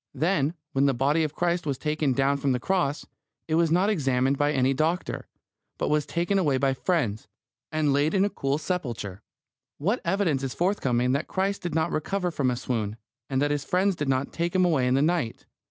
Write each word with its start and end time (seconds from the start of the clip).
Then, 0.15 0.55
when 0.71 0.87
the 0.87 0.95
body 0.95 1.23
of 1.23 1.35
Christ 1.35 1.67
was 1.67 1.77
taken 1.77 2.13
down 2.13 2.37
from 2.37 2.53
the 2.53 2.59
cross, 2.59 3.05
it 3.47 3.53
was 3.53 3.69
not 3.69 3.87
examined 3.87 4.35
by 4.35 4.51
any 4.51 4.73
doctor, 4.73 5.27
but 5.77 5.91
was 5.91 6.07
taken 6.07 6.39
away 6.39 6.57
by 6.57 6.73
friends, 6.73 7.27
and 7.71 7.93
laid 7.93 8.15
in 8.15 8.25
a 8.25 8.29
cool 8.31 8.57
sepulchre. 8.57 9.21
What 9.77 10.01
evidence 10.03 10.41
is 10.41 10.55
forthcoming 10.55 11.11
that 11.11 11.27
Christ 11.27 11.61
did 11.61 11.75
not 11.75 11.91
recover 11.91 12.31
from 12.31 12.49
a 12.49 12.55
swoon, 12.55 12.97
and 13.29 13.39
that 13.43 13.51
His 13.51 13.63
friends 13.63 13.95
did 13.95 14.09
not 14.09 14.33
take 14.33 14.55
Him 14.55 14.65
away 14.65 14.87
in 14.87 14.95
the 14.95 15.03
night? 15.03 15.45